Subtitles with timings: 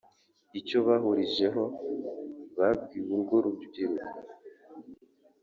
[0.59, 1.63] Icyo bahurijeho
[2.57, 4.17] babwiye urwo rubyiruko